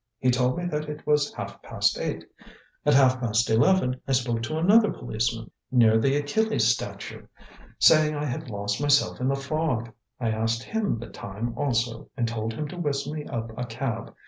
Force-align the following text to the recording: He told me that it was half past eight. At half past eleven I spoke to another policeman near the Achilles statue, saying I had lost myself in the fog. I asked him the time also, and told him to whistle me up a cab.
He 0.17 0.31
told 0.31 0.57
me 0.57 0.65
that 0.65 0.89
it 0.89 1.05
was 1.05 1.31
half 1.35 1.61
past 1.61 1.99
eight. 1.99 2.25
At 2.87 2.95
half 2.95 3.19
past 3.19 3.51
eleven 3.51 4.01
I 4.07 4.13
spoke 4.13 4.41
to 4.41 4.57
another 4.57 4.91
policeman 4.91 5.51
near 5.71 5.99
the 5.99 6.15
Achilles 6.17 6.65
statue, 6.67 7.27
saying 7.77 8.15
I 8.15 8.25
had 8.25 8.49
lost 8.49 8.81
myself 8.81 9.21
in 9.21 9.27
the 9.27 9.35
fog. 9.35 9.91
I 10.19 10.31
asked 10.31 10.63
him 10.63 10.97
the 10.97 11.05
time 11.09 11.53
also, 11.55 12.09
and 12.17 12.27
told 12.27 12.53
him 12.53 12.67
to 12.69 12.77
whistle 12.77 13.13
me 13.13 13.25
up 13.25 13.51
a 13.55 13.67
cab. 13.67 14.15